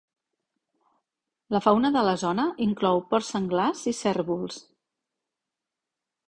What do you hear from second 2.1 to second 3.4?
zona inclou porc